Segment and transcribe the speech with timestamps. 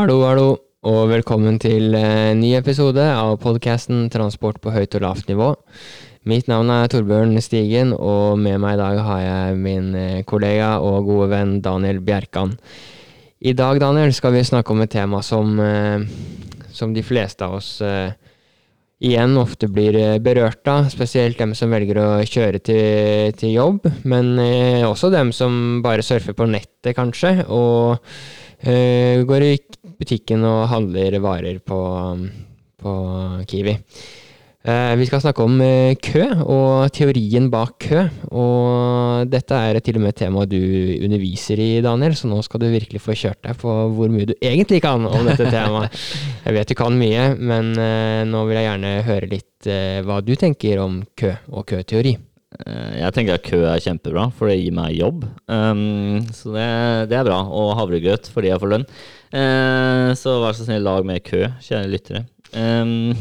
[0.00, 0.44] Hallo, hallo,
[0.88, 5.50] og velkommen til en ny episode av podkasten Transport på høyt og lavt nivå.
[6.24, 10.70] Mitt navn er Torbjørn Stigen, og med meg i dag har jeg min eh, kollega
[10.80, 12.56] og gode venn Daniel Bjerkan.
[13.44, 16.08] I dag, Daniel, skal vi snakke om et tema som, eh,
[16.72, 18.16] som de fleste av oss eh,
[19.04, 24.38] igjen ofte blir berørt av, spesielt dem som velger å kjøre til, til jobb, men
[24.88, 28.00] også dem som bare surfer på nettet, kanskje, og
[28.60, 29.54] Uh, går i
[30.00, 31.80] butikken og handler varer på,
[32.80, 32.94] på
[33.50, 33.76] Kiwi.
[34.60, 38.02] Uh, vi skal snakke om uh, kø og teorien bak kø.
[38.36, 40.58] Og dette er til og med et tema du
[41.00, 44.34] underviser i, Daniel, så nå skal du virkelig få kjørt deg på hvor mye du
[44.36, 45.96] egentlig kan om dette temaet.
[46.44, 47.72] Jeg vet du kan mye, men
[48.32, 49.68] nå vil jeg gjerne høre litt
[50.08, 52.16] hva du tenker om kø og køteori.
[52.50, 55.24] Eh, jeg tenker at kø er kjempebra, for det gir meg jobb.
[55.46, 56.68] Um, så det,
[57.12, 57.40] det, er bra.
[57.46, 58.86] Og havregrøt fordi jeg får lønn.
[59.30, 62.24] Uh, så vær så snill, lag mer kø, kjære lyttere.
[62.50, 63.12] Um,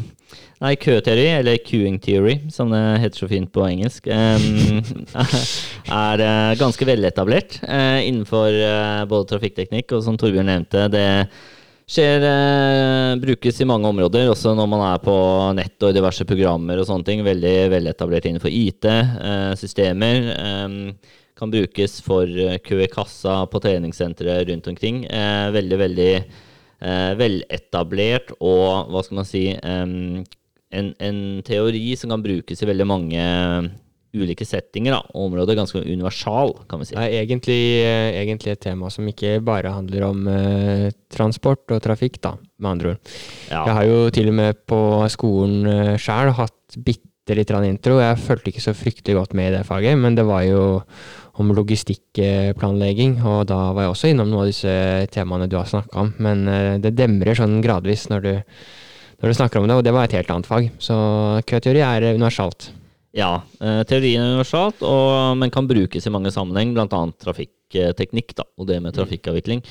[0.60, 4.82] nei, køteori, eller queuing theory, som det heter så fint på engelsk, um,
[6.08, 8.58] er uh, ganske veletablert uh, innenfor
[9.12, 11.08] både trafikkteknikk og som Torbjørn nevnte, det
[11.90, 15.16] skjer, eh, brukes i mange områder, også når man er på
[15.58, 17.24] nett og i diverse programmer og sånne ting.
[17.26, 20.30] Veldig veletablert innenfor IT, eh, systemer.
[20.36, 20.70] Eh,
[21.40, 25.04] kan brukes for eh, kø i kassa på treningssentre rundt omkring.
[25.08, 30.26] Eh, veldig, veldig eh, veletablert og hva skal man si en,
[30.70, 33.24] en teori som kan brukes i veldig mange
[34.18, 36.96] ulike settinger da, og området er ganske universal, kan vi si.
[36.98, 37.60] Det er egentlig,
[38.18, 42.96] egentlig et tema som ikke bare handler om eh, transport og trafikk, da, med andre
[42.96, 43.14] ord.
[43.52, 43.62] Ja.
[43.68, 44.82] Jeg har jo til og med på
[45.14, 48.00] skolen uh, sjøl hatt bitte litt intro.
[48.00, 50.82] Jeg fulgte ikke så fryktelig godt med i det faget, men det var jo
[51.40, 54.74] om logistikkplanlegging, og da var jeg også innom noen av disse
[55.14, 56.12] temaene du har snakka om.
[56.20, 58.34] Men uh, det demrer sånn gradvis når du,
[59.22, 60.68] når du snakker om det, og det var et helt annet fag.
[60.84, 60.98] Så
[61.48, 62.74] køteori er universalt.
[63.16, 67.00] Ja, eh, teorien er universalt, og, men kan brukes i mange sammenheng, bl.a.
[67.24, 68.98] trafikkteknikk da, og det med mm.
[69.00, 69.64] trafikkavvikling.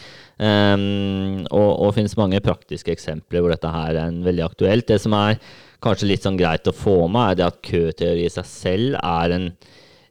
[0.43, 4.89] Um, og, og finnes mange praktiske eksempler hvor dette her er en veldig aktuelt.
[4.91, 5.39] Det som er
[5.85, 9.35] kanskje litt sånn greit å få med, er det at køteori i seg selv er
[9.37, 9.51] en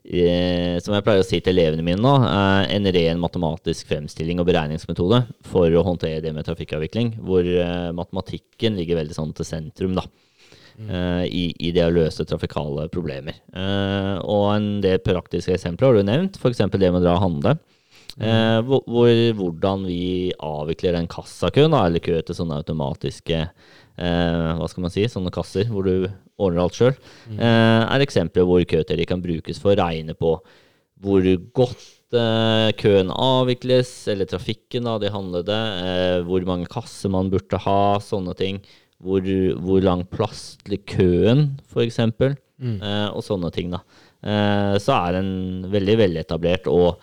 [0.08, 4.40] eh, som jeg pleier å si til elevene mine nå, eh, en ren matematisk fremstilling
[4.40, 9.48] og beregningsmetode for å håndtere det med trafikkavvikling, hvor eh, matematikken ligger veldig sånn til
[9.48, 9.98] sentrum.
[9.98, 10.06] da.
[10.78, 13.40] Uh, i, i, det å løse trafikale problemer.
[13.50, 16.60] Uh, og en del praktiske eksempler har du nevnt, f.eks.
[16.70, 17.56] det med å dra og handle.
[18.14, 23.40] Uh, hvor, hvordan vi avvikler den kassakøen, eller kø til sånne automatiske
[23.98, 26.96] hva skal man si, sånne kasser hvor du ordner alt sjøl,
[27.34, 30.36] eh, er eksempler hvor køteori kan brukes for å regne på
[31.02, 31.86] hvor godt
[32.80, 35.56] køen avvikles, eller trafikken av de handlede,
[36.24, 38.62] hvor mange kasser man burde ha, sånne ting
[39.02, 39.22] hvor,
[39.62, 42.78] hvor lang plass til køen, f.eks., mm.
[42.82, 43.70] eh, og sånne ting.
[43.74, 43.82] da.
[44.22, 45.30] Eh, så er den
[45.70, 46.98] veldig veletablert og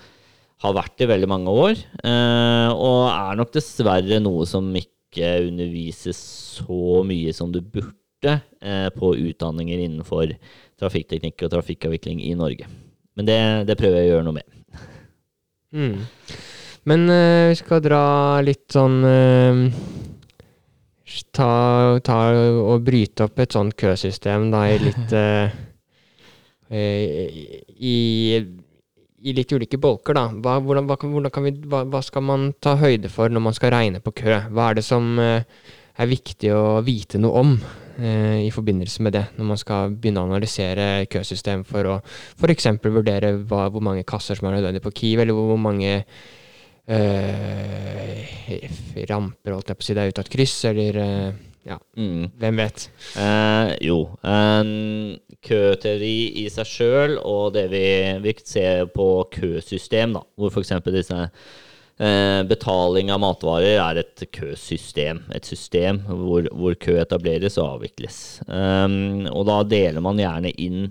[0.64, 1.80] har vært i veldig mange år.
[2.04, 6.20] Eh, og er nok dessverre noe som ikke undervises
[6.60, 10.34] så mye som du burde eh, på utdanninger innenfor
[10.82, 12.68] trafikkteknikk og trafikkavvikling i Norge.
[13.16, 13.40] Men det,
[13.70, 14.82] det prøver jeg å gjøre noe med.
[15.76, 15.96] Mm.
[16.86, 18.04] Men uh, vi skal dra
[18.46, 19.62] litt sånn uh,
[21.36, 21.52] ta,
[22.06, 22.20] ta,
[22.62, 25.48] og bryte opp et sånt køsystem da, i litt uh,
[26.76, 27.98] i,
[29.26, 30.28] i, litt ulike bolker, da.
[30.30, 33.74] Hva, hvordan, hva, hvordan vi, hva, hva, skal man ta høyde for når man skal
[33.74, 34.38] regne på kø?
[34.54, 35.42] Hva er det som uh,
[35.96, 40.22] er viktig å vite noe om uh, i forbindelse med det, når man skal begynne
[40.22, 42.70] å analysere køsystem for å f.eks.
[42.84, 45.98] vurdere hva, hvor mange kasser som er nødvendig på Kiv, eller hvor mange
[46.92, 48.16] uh,
[49.10, 51.78] ramper, holdt jeg på å si, det er ut av et kryss, eller uh, ja,
[51.98, 52.32] mm.
[52.42, 52.88] hvem vet?
[53.20, 55.16] Eh, jo, um,
[55.46, 57.86] køteori i seg sjøl, og det vi,
[58.24, 60.76] vi ser på køsystem, da, hvor f.eks.
[60.94, 61.28] disse
[61.96, 65.22] betaling av matvarer er et køsystem.
[65.32, 68.18] Et system hvor, hvor kø etableres og avvikles.
[68.52, 70.90] Um, og da deler man gjerne inn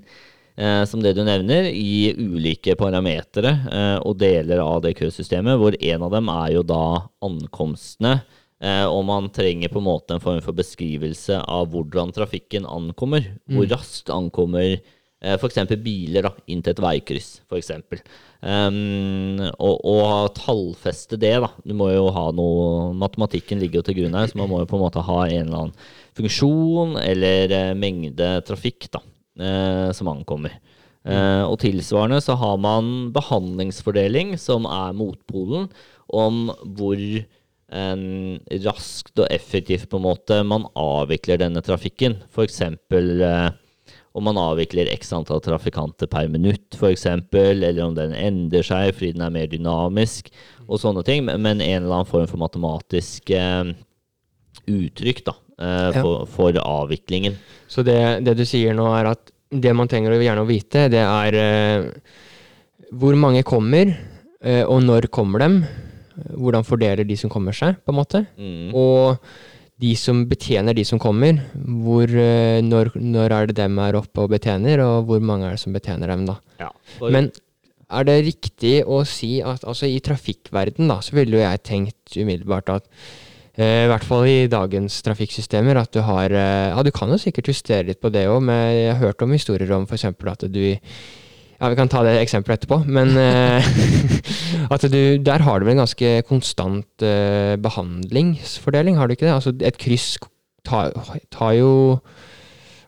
[0.57, 5.77] eh, som det du nevner, i ulike parametere eh, og deler av det køsystemet, hvor
[5.79, 6.87] en av dem er jo da
[7.25, 8.19] ankomstene.
[8.63, 13.27] Eh, og man trenger på en måte en form for beskrivelse av hvordan trafikken ankommer.
[13.49, 13.57] Mm.
[13.57, 15.59] Hvor raskt ankommer eh, f.eks.
[15.83, 17.73] biler da, inn til et veikryss, f.eks.
[18.45, 21.49] Um, og, og tallfeste det, da.
[21.65, 24.69] Du må jo ha noe Matematikken ligger jo til grunn her, så man må jo
[24.69, 29.01] på en måte ha en eller annen funksjon eller eh, mengde trafikk da,
[29.41, 30.55] eh, som ankommer.
[31.05, 35.67] Eh, og tilsvarende så har man behandlingsfordeling, som er motpolen,
[36.09, 36.47] om
[36.77, 37.01] hvor
[37.75, 42.21] um, raskt og effektivt på en måte man avvikler denne trafikken.
[42.31, 42.61] F.eks.
[42.95, 43.51] Uh,
[44.15, 49.15] om man avvikler x antall trafikanter per minutt, f.eks., eller om den endrer seg fordi
[49.17, 50.31] den er mer dynamisk,
[50.69, 51.27] og sånne ting.
[51.27, 53.75] Men en eller annen form for matematisk uh,
[54.71, 56.01] uttrykk da, uh, ja.
[56.01, 57.39] for, for, avviklingen.
[57.67, 61.03] Så det, det, du sier nå, er at det man trenger å gjerne vite, det
[61.03, 61.37] er
[62.95, 63.93] hvor mange kommer,
[64.43, 65.61] og når kommer dem?
[66.15, 68.25] Hvordan fordeler de som kommer seg, på en måte?
[68.39, 68.71] Mm.
[68.79, 69.19] Og
[69.83, 74.23] de som betjener de som kommer, hvor, eh, når, når, er det dem er oppe
[74.23, 76.39] og betjener, og hvor mange er det som betjener dem, da.
[76.61, 76.71] Ja,
[77.03, 77.33] Men
[77.91, 82.17] er det riktig å si at altså i trafikkverden, da, så ville jo jeg tenkt
[82.17, 82.87] umiddelbart at
[83.59, 87.21] eh, i hvert fall i dagens trafikksystemer, at du har eh, Ja, du kan jo
[87.21, 90.07] sikkert justere litt på det òg, men jeg har hørt om historier om f.eks.
[90.07, 90.63] at du
[91.65, 93.65] ja, Vi kan ta det eksempelet etterpå, men uh,
[94.75, 99.35] at du, der har du vel en ganske konstant uh, behandlingsfordeling, har du ikke det?
[99.39, 100.15] Altså Et kryss
[100.65, 100.93] tar,
[101.33, 101.73] tar jo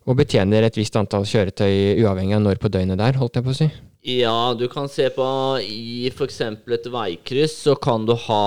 [0.07, 3.51] og betjener et visst antall kjøretøy uavhengig av når på døgnet der, holdt jeg på
[3.51, 3.67] å si.
[4.07, 5.27] Ja, du kan se på
[5.67, 6.39] i f.eks.
[6.47, 8.45] et veikryss, så kan du ha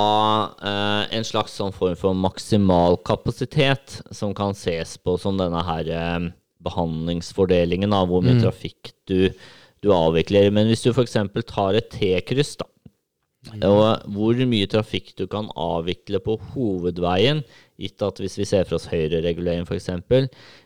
[0.56, 5.92] eh, en slags sånn form for maksimal kapasitet, som kan ses på som denne her
[5.92, 6.30] eh,
[6.64, 8.44] behandlingsfordelingen av hvor mye mm.
[8.46, 9.28] trafikk du
[9.84, 10.50] du avvikler.
[10.54, 11.18] Men hvis du f.eks.
[11.50, 12.68] tar et T-kryss, da,
[13.64, 17.40] og hvor mye trafikk du kan avvikle på hovedveien,
[17.80, 19.88] gitt at hvis vi ser for oss høyreregulering f.eks.,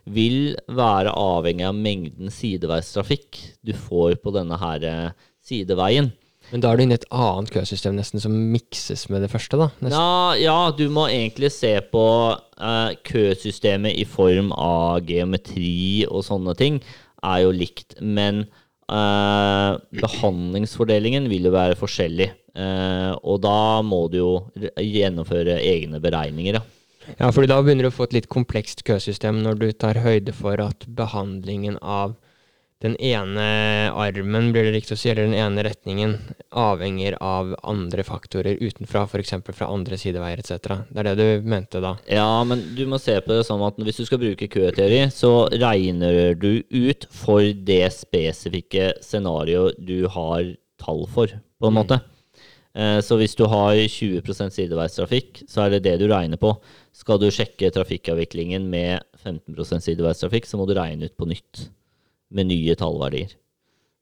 [0.10, 6.10] vil være avhengig av mengden sideveistrafikk du får på denne her eh, sideveien.
[6.50, 9.57] Men da er du inne i et annet køsystem nesten som mikses med det første,
[9.62, 9.69] da?
[9.94, 16.57] Ja, ja, du må egentlig se på uh, køsystemet i form av geometri og sånne
[16.60, 16.81] ting,
[17.24, 17.95] er jo likt.
[18.01, 18.44] Men
[18.93, 22.29] Uh, behandlingsfordelingen vil jo være forskjellig.
[22.53, 24.33] Eh, og da må du jo
[24.77, 26.59] gjennomføre egne beregninger.
[26.59, 27.13] Ja.
[27.17, 30.35] ja, fordi da begynner du å få et litt komplekst køsystem når du tar høyde
[30.37, 32.13] for at behandlingen av
[32.83, 33.44] den ene
[33.95, 36.18] armen, blir det riktig å si, eller den ene retningen,
[36.59, 39.38] avhenger av andre faktorer utenfra, f.eks.
[39.56, 40.83] fra andre sideveier etc.
[40.89, 41.94] Det er det du mente da?
[42.12, 45.31] Ja, men du må se på det sånn at hvis du skal bruke køteori, så
[45.53, 50.44] regner du ut for det spesifikke scenarioet du har
[50.83, 51.79] tall for, på en mm.
[51.79, 52.00] måte.
[52.74, 53.00] Mm.
[53.06, 56.51] så hvis du har 20% sideveistrafikk, så er det det du regner på.
[56.91, 61.63] Skal du sjekke trafikkavviklingen med 15% sideveistrafikk, så må du regne ut på nytt
[62.33, 63.33] med nye tallverdier.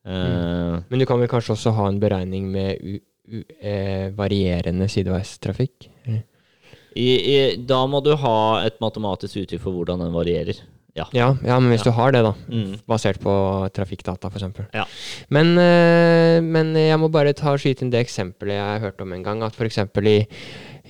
[0.08, 0.18] Mm.
[0.18, 2.98] Uh, Men du kan vel kanskje også ha en beregning med u,
[3.30, 5.92] u, eh, varierende sideveistrafikk?
[6.92, 10.58] I, i, da må du ha et matematisk uttrykk for hvordan den varierer.
[10.92, 11.06] Ja.
[11.16, 11.88] ja, ja men hvis ja.
[11.88, 12.82] du har det, da, mm.
[12.90, 13.34] basert på
[13.72, 14.60] trafikkdata f.eks.
[14.76, 14.84] Ja.
[15.32, 19.16] Men, øh, men jeg må bare ta skyte inn det eksempelet jeg har hørt om
[19.16, 19.46] en gang.
[19.48, 19.80] At f.eks.
[19.80, 20.18] i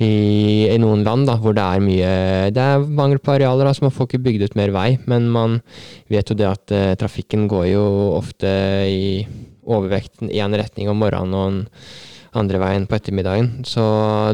[0.01, 2.11] i, i, noen land da, hvor det er mye
[2.55, 4.87] Det er mangel på arealer, da, så man får ikke bygd ut mer vei.
[5.09, 5.59] Men man
[6.11, 7.83] vet jo det at eh, trafikken går jo
[8.17, 8.51] ofte
[8.89, 9.25] i
[9.61, 11.61] overvekten i en retning om morgenen og en
[12.37, 13.51] andre veien på ettermiddagen.
[13.67, 13.83] Så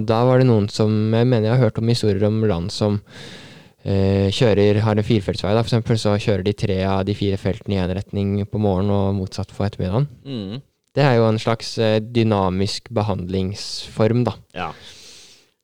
[0.05, 2.99] da var det noen som Jeg mener jeg har hørt om historier om land som
[3.01, 7.39] uh, kjører, har en firefeltsvei, da, for eksempel, så kjører de tre av de fire
[7.41, 10.09] feltene i én retning på morgenen og motsatt på ettermiddagen.
[10.27, 10.61] Mm.
[10.97, 14.37] Det er jo en slags uh, dynamisk behandlingsform, da.
[14.57, 14.71] Ja.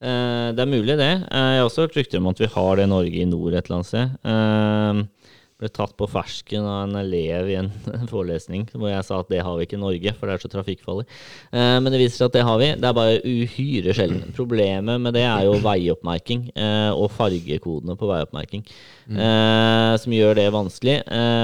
[0.04, 1.14] Uh, det er mulig, det.
[1.32, 3.56] Uh, jeg har også hørt rykter om at vi har det i Norge i nord
[3.56, 5.08] et eller annet sted.
[5.64, 7.72] Ble tatt på fersken av en elev i en
[8.12, 10.52] forelesning hvor jeg sa at det har vi ikke i Norge, for det er så
[10.52, 11.08] trafikkfarlig.
[11.54, 12.70] men det viser seg at det har vi.
[12.80, 14.34] Det er bare uhyre sjelden.
[14.36, 16.50] Problemet med det er jo veioppmerking
[16.94, 18.66] og fargekodene på veioppmerking,
[19.08, 19.22] mm.
[20.04, 20.98] som gjør det vanskelig.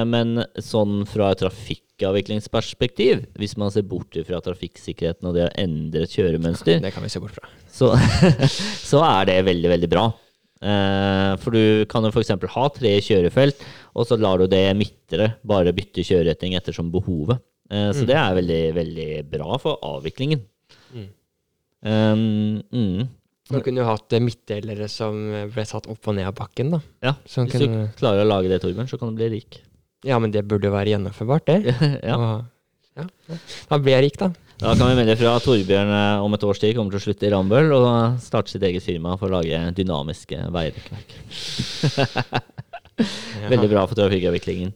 [0.09, 6.03] men sånn fra trafikk trafikkavviklingsperspektiv, hvis man ser bort fra trafikksikkerheten og det å endre
[6.03, 7.49] et kjøremønster, det kan vi se bort fra.
[7.69, 7.91] Så,
[8.91, 10.09] så er det veldig, veldig bra.
[10.59, 12.33] Uh, for du kan jo f.eks.
[12.55, 13.61] ha tre kjørefelt,
[13.95, 17.39] og så lar du det midtre bare bytte kjøreretning ettersom behovet.
[17.71, 18.09] Uh, så mm.
[18.09, 20.43] det er veldig, veldig bra for avviklingen.
[20.91, 21.07] Mm.
[21.79, 23.07] Um, mm.
[23.49, 25.15] Man kunne jo hatt midtdelere som
[25.53, 26.83] ble satt opp og ned av bakken, da.
[27.07, 27.87] Ja, hvis kunne...
[27.87, 29.61] du klarer å lage det, Torbjørn, så kan du bli rik.
[30.05, 31.73] Ja, men det burde jo være gjennomførbart, det.
[32.09, 32.19] ja.
[32.19, 33.07] Og, ja.
[33.71, 34.29] Da blir jeg rik, da.
[34.59, 37.03] Da kan vi melde fra at Torbjørn eh, om et års tid kommer til å
[37.05, 41.13] slutte i Rambøll og starte sitt eget firma for å lage dynamiske veirekkverk.
[43.53, 44.73] Veldig bra for trafikkavviklingen.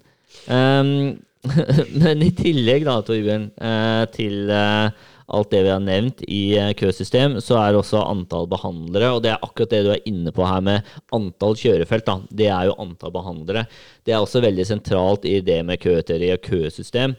[0.47, 1.17] Um,
[1.99, 4.87] men i tillegg, da, Torbjørn, uh, til uh,
[5.35, 9.11] alt det vi har nevnt i eh, køsystem, så er også antall behandlere.
[9.15, 12.07] Og det er akkurat det du er inne på her med antall kjørefelt.
[12.07, 12.17] Da.
[12.31, 13.65] Det er jo antall behandlere.
[14.07, 17.15] Det er også veldig sentralt i det med køteori og køsystem.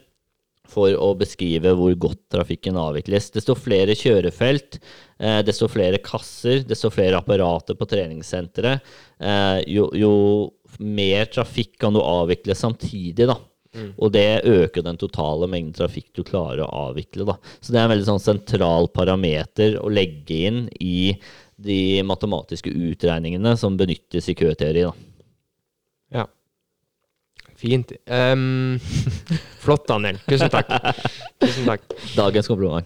[0.71, 3.31] For å beskrive hvor godt trafikken avvikles.
[3.35, 4.79] Desto flere kjørefelt,
[5.19, 8.81] eh, desto flere kasser, desto flere apparater på treningssenteret,
[9.21, 10.15] eh, jo, jo,
[10.81, 13.37] mer trafikk kan du avvikle samtidig, da.
[13.75, 13.93] Mm.
[13.99, 17.27] Og det øker den totale mengden trafikk du klarer å avvikle.
[17.27, 17.37] Da.
[17.61, 21.15] Så det er en veldig sånn sentral parameter å legge inn i
[21.57, 24.87] de matematiske utregningene som benyttes i køteori.
[24.87, 24.95] Da.
[26.15, 26.27] Ja.
[27.65, 27.95] Fint.
[28.05, 28.77] Um,
[29.65, 30.19] flott, Daniel.
[30.29, 30.69] Tusen takk.
[31.41, 31.87] Tusen takk.
[32.13, 32.85] Dagens kompliment.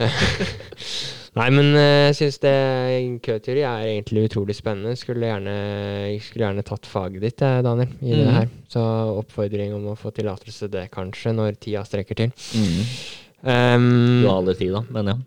[1.34, 2.38] Nei, men eh, jeg syns
[3.26, 4.94] køteori er egentlig utrolig spennende.
[4.96, 5.56] Skulle gjerne,
[6.22, 8.14] skulle gjerne tatt faget ditt, eh, Daniel, i mm.
[8.14, 8.38] det mhm.
[8.38, 8.48] her.
[8.70, 8.86] Så
[9.18, 12.32] oppfordring om å få tillatelse det, kanskje, når tida strekker til.
[12.54, 12.80] Mm.
[13.44, 13.88] Um,
[14.22, 15.18] du har aldri tid, da, men ja.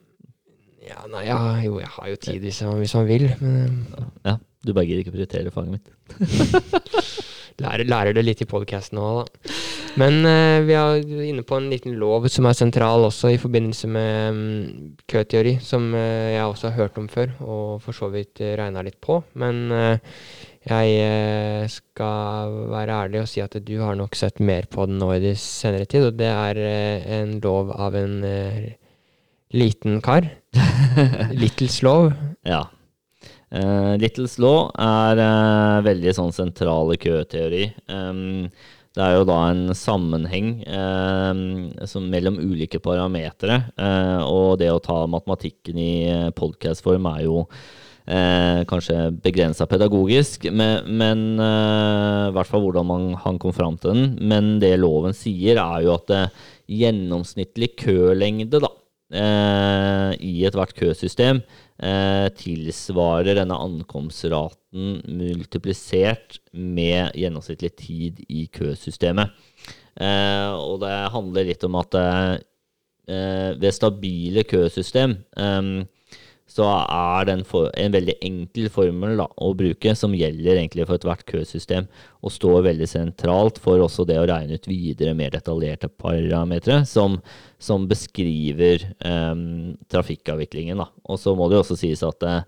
[0.87, 3.81] Ja, nei, ja, jo, jeg har jo tid hvis man, hvis man vil, men
[4.23, 5.91] Ja, du bare gidder ikke prioritere faget mitt.
[7.63, 9.53] lærer, lærer, det litt i podkasten òg, da.
[9.97, 13.89] Men uh, vi er inne på en liten lov som er sentral også i forbindelse
[13.89, 18.43] med um, køteori, som uh, jeg også har hørt om før, og for så vidt
[18.43, 19.23] uh, regna litt på.
[19.41, 19.97] Men uh,
[20.67, 25.13] jeg skal være ærlig og si at du har nok sett mer på den nå
[25.15, 26.59] i det senere tid, og det er
[27.21, 28.17] en lov av en
[29.55, 30.27] liten kar.
[31.41, 32.11] Littles lov.
[32.43, 32.65] Ja.
[33.47, 37.69] Uh, Littles law er uh, veldig sånn sentral køteori.
[37.87, 38.49] Um,
[38.97, 41.31] det er jo da en sammenheng uh,
[42.11, 43.61] mellom ulike parametere.
[43.79, 45.91] Uh, og det å ta matematikken i
[46.35, 47.43] podcast-form er jo
[48.07, 54.13] kanskje begrensa pedagogisk, men, men i hvert fall hvordan man, han kom fram til den.
[54.31, 56.13] Men det loven sier, er jo at
[56.71, 58.71] gjennomsnittlig kølengde da,
[60.37, 61.41] i ethvert køsystem
[61.81, 69.33] eh, tilsvarer denne ankomstraten multiplisert med gjennomsnittlig tid i køsystemet.
[69.97, 75.71] Eh, og det handler litt om at eh, ved stabile køsystem eh,
[76.47, 80.85] så er det en, for, en veldig enkel formel da, å bruke, som gjelder egentlig
[80.87, 81.89] for ethvert køsystem,
[82.23, 87.19] og står veldig sentralt for også det å regne ut videre, mer detaljerte parametere, som,
[87.59, 90.79] som beskriver um, trafikkavviklingen.
[90.79, 90.87] Da.
[91.11, 92.39] Og så må det også sies at uh,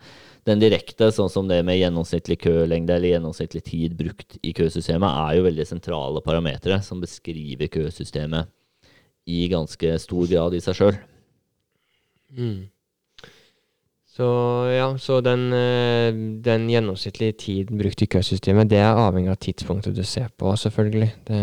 [0.48, 5.38] den direkte, sånn som det med gjennomsnittlig kølengde eller gjennomsnittlig tid brukt i køsystemet, er
[5.38, 8.48] jo veldig sentrale parametere som beskriver køsystemet
[9.30, 11.00] i ganske stor grad i seg sjøl.
[12.34, 12.70] Mm.
[14.20, 14.28] Så
[14.74, 19.96] ja, så den, eh, den gjennomsnittlige tiden brukt i køsystemet, det er avhengig av tidspunktet
[19.96, 21.08] du ser på, selvfølgelig.
[21.30, 21.40] Det,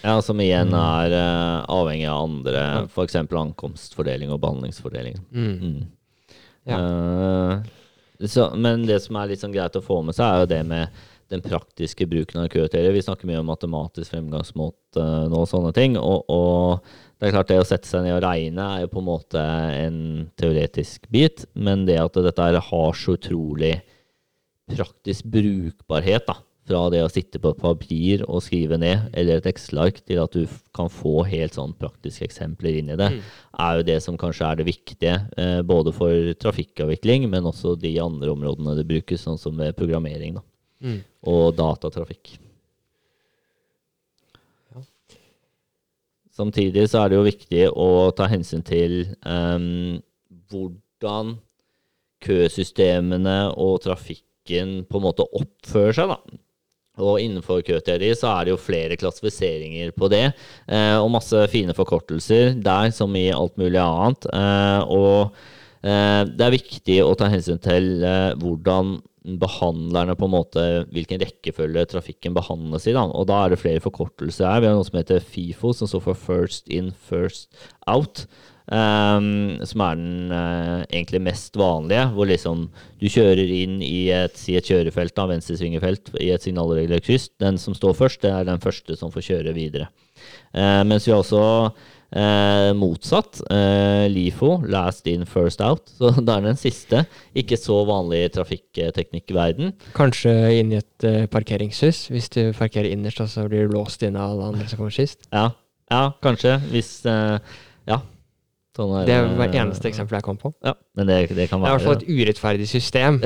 [0.00, 0.78] ja, som igjen mm.
[0.78, 2.80] er uh, avhengig av andre, ja.
[2.88, 3.18] f.eks.
[3.20, 5.20] ankomstfordeling og behandlingsfordeling.
[5.36, 5.52] Mm.
[5.60, 6.32] Mm.
[6.70, 6.80] Ja.
[6.80, 10.50] Uh, så, men det som er litt sånn greit å få med seg, er jo
[10.54, 12.94] det med den praktiske bruken av køteorier.
[12.94, 15.98] Vi snakker mye om matematisk fremgangsmåte uh, nå og sånne ting.
[16.00, 19.00] Og, og, det er klart det å sette seg ned og regne er jo på
[19.02, 19.44] en måte
[19.74, 20.00] en
[20.38, 23.74] teoretisk bit, men det at dette har så utrolig
[24.68, 26.36] praktisk brukbarhet, da,
[26.68, 30.36] fra det å sitte på et papir og skrive ned, eller et Excel-ark, til at
[30.36, 30.44] du
[30.76, 33.22] kan få helt sånn praktiske eksempler inn i det, mm.
[33.64, 35.16] er jo det som kanskje er det viktige.
[35.40, 40.36] Eh, både for trafikkavvikling, men også de andre områdene det brukes, sånn som ved programmering
[40.38, 40.44] da,
[40.84, 41.00] mm.
[41.32, 42.36] og datatrafikk.
[46.38, 49.98] Samtidig så er det jo viktig å ta hensyn til um,
[50.52, 51.32] hvordan
[52.22, 56.38] køsystemene og trafikken på en måte oppfører seg, da.
[56.98, 60.24] Og innenfor køteori så er det jo flere klassifiseringer på det,
[60.66, 64.26] eh, og masse fine forkortelser der som i alt mulig annet.
[64.34, 65.36] Eh, og
[65.86, 68.96] eh, det er viktig å ta hensyn til eh, hvordan
[69.40, 72.94] behandlerne på en måte hvilken rekkefølge trafikken behandles i.
[72.96, 73.04] Da.
[73.12, 74.62] Og da er det flere forkortelser her.
[74.64, 77.50] Vi har noe som heter FIFO, som står for First In, First
[77.90, 78.26] Out.
[78.68, 82.66] Um, som er den uh, egentlig mest vanlige, hvor liksom
[83.00, 87.30] du kjører inn i et, si et kjørefelt, da, venstresvingefelt, i et signalregulert kryss.
[87.40, 89.88] Den som står først, det er den første som får kjøre videre.
[90.52, 91.40] Uh, mens vi har også
[92.08, 93.40] Eh, motsatt.
[93.52, 95.90] Eh, LIFO, last in, first out.
[95.98, 97.04] Så det er den siste.
[97.36, 99.74] Ikke så vanlig i trafikkteknikkverden.
[99.96, 102.06] Kanskje inn i et eh, parkeringshus.
[102.12, 105.26] Hvis du parkerer innerst, så blir du låst inn av alle andre som kommer sist.
[105.32, 105.50] Ja,
[105.92, 106.58] ja kanskje.
[106.72, 107.36] Hvis uh,
[107.88, 108.02] Ja.
[108.78, 110.52] Sånn er, det var det eneste eksempelet jeg kom på.
[110.62, 113.18] Ja, men det, det kan være Det er i hvert fall et urettferdig system.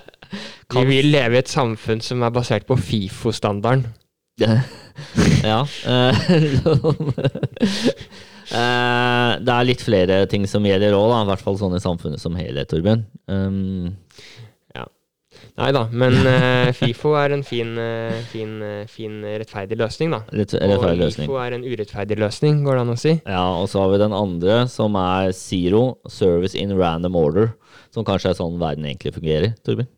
[0.74, 3.86] Vi vil leve i et samfunn som er basert på FIFO-standarden.
[5.44, 5.60] ja.
[5.86, 6.12] Uh,
[9.44, 12.36] det er litt flere ting som gjelder òg, i hvert fall sånn i samfunnet som
[12.38, 13.04] helhet, Torbjørn.
[13.30, 13.92] Um,
[14.74, 14.86] ja.
[15.60, 20.22] Nei da, men eh, FIFO er en fin, eh, fin, eh, fin rettferdig løsning, da.
[20.34, 21.30] Rettferdig Og løsning.
[21.30, 23.14] FIFO er en urettferdig løsning, går det an å si.
[23.22, 27.54] Ja, og så har vi den andre, som er Zero, Service in Random Order.
[27.94, 29.90] Som kanskje er sånn verden egentlig fungerer, Torbjørn.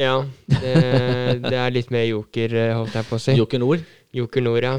[0.00, 0.74] Ja, det,
[1.44, 3.34] det er litt mer joker, eh, holdt jeg på å si.
[3.36, 3.82] Joker Nord.
[4.12, 4.76] Nord, ja.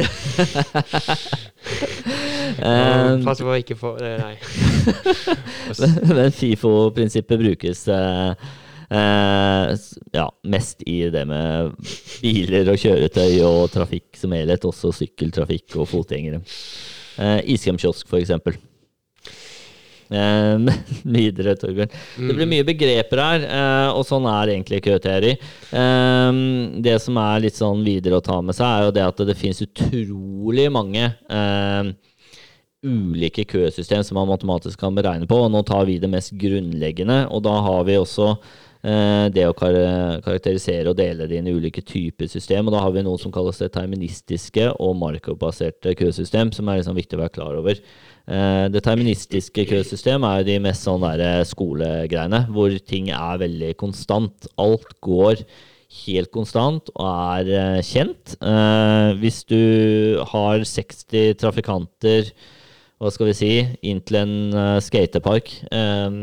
[2.51, 4.35] Eh, Pass på å ikke få eh, Nei.
[6.17, 8.33] Men FIFO-prinsippet brukes uh,
[8.91, 9.71] uh,
[10.11, 11.71] ja, mest i det med
[12.21, 16.41] biler og kjøretøy og trafikk som helhet, også sykkeltrafikk og fotgjengere.
[17.21, 18.57] Eh, Iskremkiosk, for eksempel.
[20.11, 20.75] Eh,
[21.17, 21.91] videre, Torbjørn.
[22.27, 25.33] Det blir mye begreper her, eh, og sånn er egentlig køteori.
[25.71, 26.39] Eh,
[26.83, 29.37] det som er litt sånn videre å ta med seg, er jo det at det
[29.39, 31.91] finnes utrolig mange eh,
[32.81, 35.37] ulike køsystem som man matematisk kan beregne på.
[35.45, 38.33] og Nå tar vi det mest grunnleggende, og da har vi også
[38.81, 39.75] det å kar
[40.25, 42.65] karakterisere og dele det inn i ulike typer system.
[42.65, 47.19] og Da har vi noe som kalles deterministiske og Markov-baserte køsystem, som er liksom viktig
[47.19, 47.77] å være klar over.
[48.31, 51.03] Eh, deterministiske køsystem er de mest sånn
[51.49, 54.47] skolegreiene, hvor ting er veldig konstant.
[54.61, 55.43] Alt går
[56.05, 58.37] helt konstant og er eh, kjent.
[58.39, 62.31] Eh, hvis du har 60 trafikanter
[63.01, 63.53] hva skal vi si,
[63.89, 66.19] inn til en eh, skatepark, eh,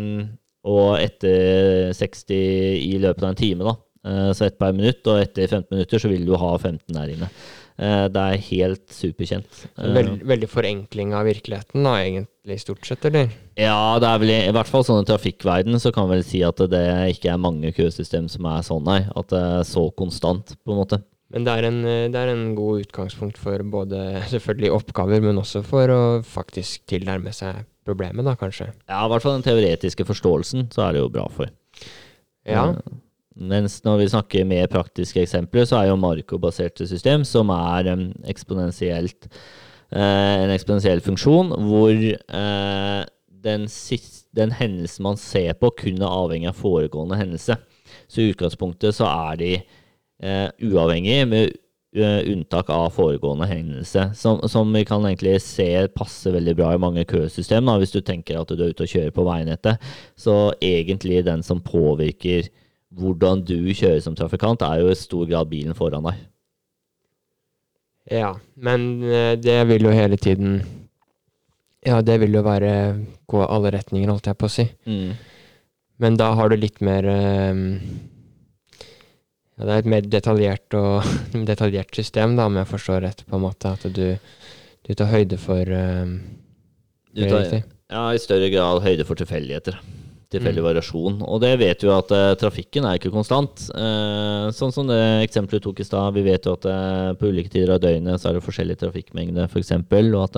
[0.67, 3.77] og etter 60 i løpet av en time, da,
[4.09, 7.15] eh, så ett per minutt, og etter 15 minutter så vil du ha 15 der
[7.15, 7.31] inne.
[7.79, 9.61] Eh, det er helt superkjent.
[9.79, 13.31] Veld, veldig forenkling av virkeligheten, da, egentlig, stort sett, eller?
[13.59, 16.27] Ja, det er vel i, i hvert fall sånn i trafikkverden så kan vi vel
[16.27, 16.83] si at det
[17.15, 19.05] ikke er mange køsystem som er sånn, nei.
[19.15, 21.01] At det er så konstant, på en måte.
[21.35, 24.03] Men det er, en, eh, det er en god utgangspunkt for både
[24.35, 28.71] selvfølgelig oppgaver, men også for å faktisk tilnærme seg problemet, da, kanskje.
[28.87, 31.51] Ja, i hvert fall den teoretiske forståelsen, så er det jo bra for.
[32.49, 32.71] Ja.
[32.77, 32.97] Eh,
[33.39, 38.09] Mens når vi snakker mer praktiske eksempler, så er jo Marco-baserte system, som er um,
[38.27, 43.05] eksponentielt uh, en eksponentiell funksjon, hvor uh,
[43.47, 47.55] den, sis- den hendelsen man ser på, kun er avhengig av foregående hendelse.
[48.11, 51.55] Så i utgangspunktet så er de uh, uavhengige, med
[51.97, 54.11] unntak av foregående hendelse.
[54.15, 57.65] Som, som vi kan egentlig se passer veldig bra i mange køsystem.
[57.65, 59.85] Da, hvis du tenker at du er ute og kjører på veinettet.
[60.19, 62.51] Så egentlig den som påvirker
[62.95, 66.21] hvordan du kjører som trafikant, er jo i stor grad bilen foran deg.
[68.09, 70.63] Ja, men eh, det vil jo hele tiden
[71.85, 72.71] Ja, det vil jo være
[73.29, 74.65] gå alle retninger, holdt jeg på å si.
[74.89, 75.13] Mm.
[76.03, 77.61] Men da har du litt mer eh,
[79.59, 81.07] Ja, det er et mer detaljert og
[81.51, 83.75] detaljert system, da, om jeg forstår rett, på en måte.
[83.75, 84.15] At du,
[84.87, 86.17] du tar høyde for eh,
[87.17, 87.49] Du tar,
[87.91, 89.81] ja, i større grad høyde for tilfeldigheter.
[90.29, 90.67] Tilfeldig Mm.
[90.67, 91.15] variasjon.
[91.25, 93.63] Og det vet jo at uh, trafikken er ikke konstant.
[93.73, 96.13] Uh, sånn som det eksempelet du tok i stad.
[96.13, 99.47] Vi vet jo at uh, på ulike tider av døgnet så er det forskjellig trafikkmengde,
[99.49, 99.73] f.eks.
[99.73, 100.37] Og at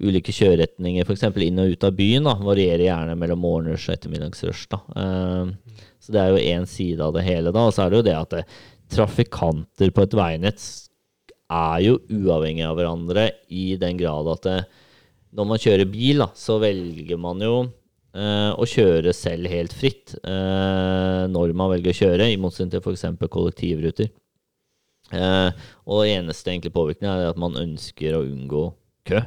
[0.00, 1.26] ulike kjøreretninger, f.eks.
[1.44, 4.64] inn og ut av byen, da, varierer gjerne mellom morgenrush og ettermiddagsrush.
[4.72, 4.80] Da.
[4.96, 5.77] Eh,
[6.08, 7.52] så det er jo én side av det hele.
[7.52, 8.44] da, Og så er det jo det at det,
[8.88, 10.62] trafikanter på et veinett
[11.52, 14.56] er jo uavhengig av hverandre i den grad at det,
[15.36, 17.52] når man kjører bil, da, så velger man jo
[18.16, 22.80] eh, å kjøre selv helt fritt eh, når man velger å kjøre, i motsetning til
[22.80, 23.04] f.eks.
[23.28, 24.08] kollektivruter.
[25.12, 25.50] Eh,
[25.84, 28.64] og det eneste egentlig påvirkning er at man ønsker å unngå
[29.08, 29.20] kø,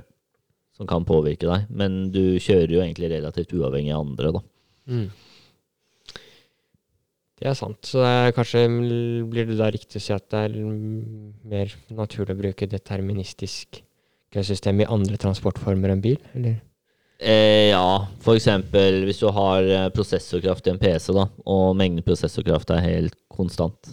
[0.78, 1.70] som kan påvirke deg.
[1.70, 4.48] Men du kjører jo egentlig relativt uavhengig av andre, da.
[4.90, 5.08] Mm.
[7.42, 7.80] Det er sant.
[7.90, 12.42] Så er kanskje blir det da riktig å si at det er mer naturlig å
[12.44, 13.82] bruke deterministisk
[14.32, 16.60] køsystem i andre transportformer enn bil, eller?
[17.22, 22.72] Eh, ja, eksempel hvis du har eh, prosessorkraft i en PC, da, og mengden prosessorkraft
[22.74, 23.92] er helt konstant,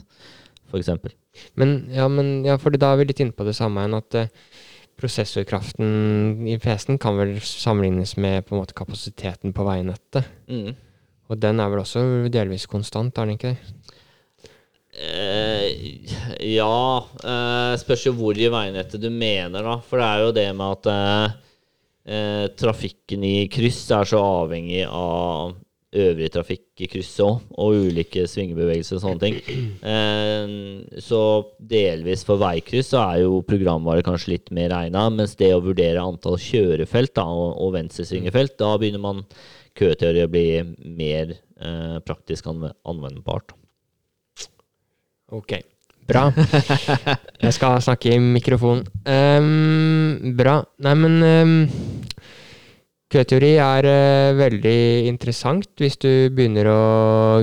[0.77, 1.13] eksempel.
[1.59, 4.17] Men ja, men ja, for da er vi litt inne på det samme igjen, at
[4.17, 4.33] eh,
[4.99, 10.29] prosessorkraften i PC-en kan vel sammenlignes med på en måte kapasiteten på veinettet.
[10.51, 10.73] Mm.
[11.29, 13.75] Og den er vel også delvis konstant, er den ikke det?
[14.99, 15.67] Eh,
[16.57, 16.79] ja,
[17.23, 19.77] eh, spørs jo hvor i veinettet du mener, da.
[19.85, 21.37] For det er jo det med at eh,
[22.17, 25.55] eh, trafikken i kryss er så avhengig av
[25.97, 29.39] øvrig trafikk i krysset òg, og ulike svingebevegelser og sånne ting.
[29.81, 31.21] Eh, så
[31.71, 36.03] delvis for veikryss så er jo programvare kanskje litt mer egna, mens det å vurdere
[36.05, 39.25] antall kjørefelt da, og, og venstresvingefelt, da begynner man
[39.79, 40.47] køteori å bli
[40.99, 43.57] mer eh, praktisk anv anvendbart.
[45.33, 45.59] Ok.
[46.09, 46.31] Bra.
[47.45, 48.81] Jeg skal snakke i mikrofon.
[49.05, 50.63] Um, bra.
[50.81, 51.59] Nei, men ehm,
[53.09, 56.81] Køteori er uh, veldig interessant hvis du begynner å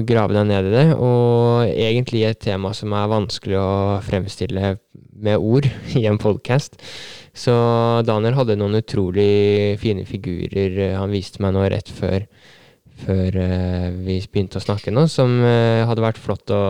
[0.06, 3.71] grave deg ned i det, og egentlig et tema som er vanskelig å
[4.06, 4.75] fremstille
[5.25, 5.65] med ord
[5.97, 6.78] i en podkast.
[7.34, 7.56] Så
[8.06, 12.30] Daniel hadde noen utrolig fine figurer uh, han viste meg nå rett før,
[13.01, 16.62] før uh, vi begynte å snakke nå, som hadde vært flott å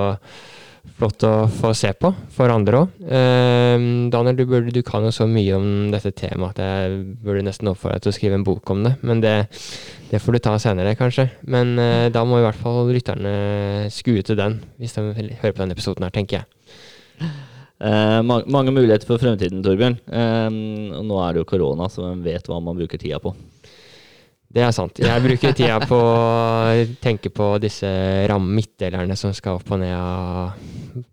[0.95, 2.99] flott å få se på for andre òg.
[3.03, 7.45] Eh, Daniel, du, burde, du, kan jo så mye om dette temaet at jeg burde
[7.47, 8.93] nesten oppfordre deg til å skrive en bok om det.
[9.05, 9.35] Men det,
[10.11, 11.27] det får du ta senere, kanskje.
[11.51, 15.61] Men eh, da må i hvert fall lytterne skue til den, hvis de hører på
[15.63, 17.35] denne episoden her, tenker jeg.
[17.75, 19.97] Eh, mange, mange, muligheter for fremtiden, Torbjørn.
[20.07, 20.47] Eh,
[21.03, 23.35] nå er det jo korona, så hvem vet hva man bruker tida på.
[24.55, 25.01] Det er sant.
[25.03, 27.89] Jeg bruker tida på å tenke på disse
[28.39, 31.03] midtdelerne som skal opp og ned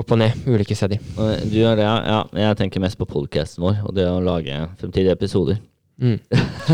[0.00, 1.02] opp og ned ulike steder.
[1.44, 2.22] Du gjør det, ja.
[2.46, 5.60] Jeg tenker mest på podkasten vår og det å lage fremtidige episoder.
[6.00, 6.16] Mm.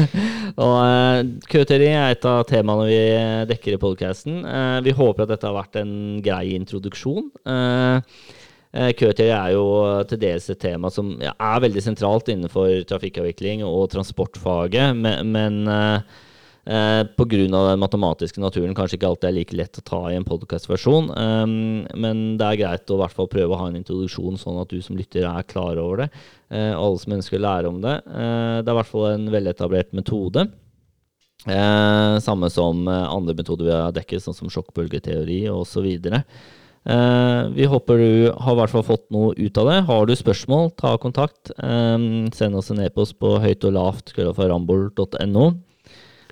[0.62, 3.00] og uh, er et av temaene vi
[3.50, 4.44] dekker i podkasten.
[4.46, 5.92] Uh, vi håper at dette har vært en
[6.22, 7.32] grei introduksjon.
[7.42, 7.98] Uh,
[8.68, 9.66] Eh, er jo
[10.08, 16.02] til dels et tema som er veldig sentralt innenfor trafikkavvikling og transportfaget, men, men eh,
[16.68, 17.46] eh pga.
[17.48, 21.08] den matematiske naturen kanskje ikke alltid er like lett å ta i en podkastversjon.
[21.16, 24.68] Um, men det er greit å hvert fall prøve å ha en introduksjon, sånn at
[24.68, 26.10] du som lytter er klar over det.
[26.52, 27.96] Eh, alle som ønsker å lære om det.
[28.04, 30.44] Eh, det er i hvert fall en veletablert metode.
[31.48, 35.88] Eh, samme som andre metoder vi har dekket, sånn som sjokkbølgeteori osv.
[36.04, 36.20] Uh,
[36.88, 39.78] vi håper du har i hvert fall fått noe ut av det.
[39.90, 41.52] Har du spørsmål, ta kontakt.
[41.60, 45.46] Um, send oss en e-post på høyt og lavt krøllaframbol.no.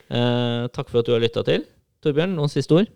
[0.06, 1.66] Uh, eh, takk for at du har lytta til.
[2.04, 2.88] Torbjørn, noen siste ord?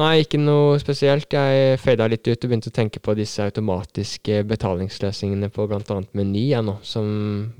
[0.00, 1.34] Nei, ikke noe spesielt.
[1.34, 5.98] Jeg fada litt ut og begynte å tenke på disse automatiske betalingsløsningene på bl.a.
[6.16, 7.10] Meny nå, som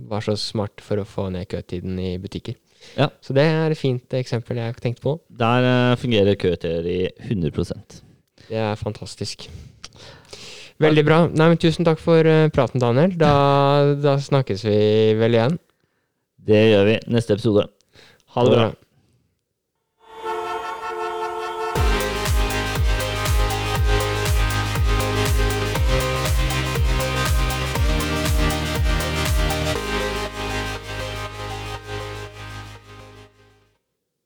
[0.08, 2.56] var så smart for å få ned køtiden i butikker.
[2.96, 3.10] Ja.
[3.20, 5.18] Så det er et fint eksempel jeg har tenkt på.
[5.28, 7.52] Der fungerer køteori 100
[8.48, 9.48] det er fantastisk.
[10.82, 11.18] Veldig bra.
[11.30, 13.14] Nei, men tusen takk for uh, praten, Daniel.
[13.18, 13.32] Da,
[14.06, 14.78] da, snakkes vi
[15.20, 15.58] vel igjen.
[16.42, 17.68] Det gjør vi neste episode.
[18.34, 18.70] Ha det bra.